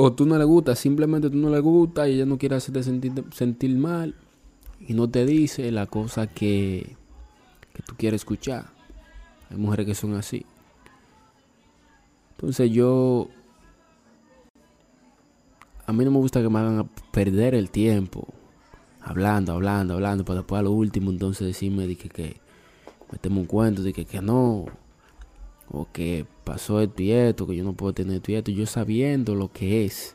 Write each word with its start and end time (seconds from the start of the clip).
O 0.00 0.12
tú 0.12 0.26
no 0.26 0.38
le 0.38 0.44
gustas, 0.44 0.78
simplemente 0.78 1.28
tú 1.28 1.36
no 1.38 1.50
le 1.50 1.58
gusta 1.58 2.08
y 2.08 2.14
ella 2.14 2.24
no 2.24 2.38
quiere 2.38 2.54
hacerte 2.54 2.84
sentir, 2.84 3.24
sentir 3.34 3.76
mal 3.76 4.14
y 4.78 4.94
no 4.94 5.10
te 5.10 5.26
dice 5.26 5.72
la 5.72 5.86
cosa 5.86 6.28
que, 6.28 6.94
que 7.74 7.82
tú 7.82 7.96
quieres 7.96 8.20
escuchar. 8.20 8.66
Hay 9.50 9.56
mujeres 9.56 9.86
que 9.86 9.96
son 9.96 10.14
así. 10.14 10.46
Entonces 12.30 12.70
yo... 12.70 13.26
A 15.84 15.92
mí 15.92 16.04
no 16.04 16.12
me 16.12 16.18
gusta 16.18 16.40
que 16.40 16.48
me 16.48 16.60
hagan 16.60 16.88
perder 17.10 17.56
el 17.56 17.68
tiempo. 17.68 18.28
Hablando, 19.00 19.54
hablando, 19.54 19.94
hablando. 19.94 20.24
Para 20.24 20.42
después 20.42 20.60
a 20.60 20.62
lo 20.62 20.70
último 20.70 21.10
entonces 21.10 21.44
decirme 21.44 21.88
de 21.88 21.96
que, 21.96 22.08
que 22.08 22.36
metemos 23.10 23.40
un 23.40 23.46
cuento 23.46 23.82
de 23.82 23.92
que, 23.92 24.04
que 24.04 24.22
no. 24.22 24.66
O 25.70 25.86
que 25.92 26.26
pasó 26.44 26.80
esto 26.80 27.02
y 27.02 27.12
esto, 27.12 27.46
que 27.46 27.56
yo 27.56 27.64
no 27.64 27.74
puedo 27.74 27.92
tener 27.92 28.16
esto 28.16 28.32
y 28.32 28.34
esto. 28.36 28.50
Yo 28.50 28.66
sabiendo 28.66 29.34
lo 29.34 29.52
que 29.52 29.84
es. 29.84 30.14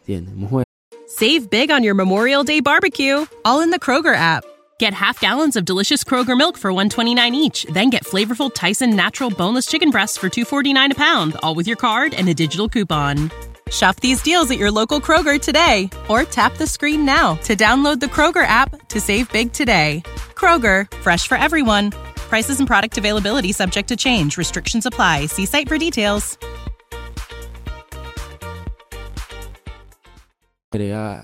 ¿Entiendes? 0.00 0.34
Mujer. 0.34 0.64
Save 1.06 1.48
big 1.50 1.70
on 1.70 1.84
your 1.84 1.94
Memorial 1.94 2.44
Day 2.44 2.60
barbecue, 2.60 3.26
all 3.44 3.60
in 3.60 3.70
the 3.70 3.78
Kroger 3.78 4.16
app. 4.16 4.44
Get 4.80 4.92
half 4.92 5.20
gallons 5.20 5.54
of 5.54 5.64
delicious 5.64 6.02
Kroger 6.02 6.36
milk 6.36 6.58
for 6.58 6.72
129 6.72 7.34
each, 7.34 7.64
then 7.72 7.90
get 7.90 8.04
flavorful 8.04 8.52
Tyson 8.52 8.96
natural 8.96 9.30
boneless 9.30 9.66
chicken 9.66 9.90
breasts 9.90 10.16
for 10.16 10.28
249 10.28 10.92
a 10.92 10.94
pound, 10.94 11.36
all 11.42 11.54
with 11.54 11.66
your 11.66 11.76
card 11.76 12.14
and 12.14 12.28
a 12.28 12.34
digital 12.34 12.68
coupon. 12.68 13.30
Shop 13.70 13.96
these 14.00 14.20
deals 14.22 14.50
at 14.50 14.58
your 14.58 14.70
local 14.70 15.00
Kroger 15.00 15.40
today 15.40 15.88
or 16.08 16.24
tap 16.24 16.56
the 16.56 16.66
screen 16.66 17.04
now 17.04 17.36
to 17.36 17.56
download 17.56 18.00
the 18.00 18.06
Kroger 18.06 18.46
app 18.46 18.88
to 18.88 19.00
save 19.00 19.30
big 19.32 19.52
today. 19.52 20.02
Kroger, 20.34 20.92
fresh 20.98 21.26
for 21.26 21.36
everyone. 21.36 21.92
Prices 22.28 22.58
and 22.58 22.66
product 22.66 22.98
availability 22.98 23.52
subject 23.52 23.88
to 23.88 23.96
change. 23.96 24.36
Restrictions 24.36 24.86
apply. 24.86 25.26
See 25.26 25.46
site 25.46 25.68
for 25.68 25.78
details. 25.78 26.36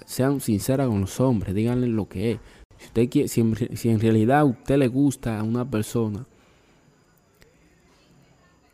Sean 0.06 0.40
sinceras 0.40 0.86
con 0.88 1.00
los 1.00 1.18
hombres, 1.18 1.54
díganle 1.54 1.88
lo 1.88 2.08
que 2.08 2.32
es. 2.32 2.38
Si, 2.78 2.86
usted 2.86 3.08
quiere, 3.10 3.28
si, 3.28 3.40
en, 3.40 3.76
si 3.76 3.90
en 3.90 4.00
realidad 4.00 4.44
usted 4.44 4.78
le 4.78 4.88
gusta 4.88 5.38
a 5.38 5.42
una 5.42 5.68
persona, 5.68 6.24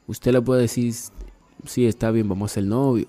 usted 0.06 0.32
le 0.32 0.42
puede 0.42 0.62
decir, 0.62 0.94
sí, 1.64 1.86
está 1.86 2.10
bien, 2.10 2.28
vamos 2.28 2.52
a 2.52 2.54
ser 2.54 2.64
novio. 2.64 3.08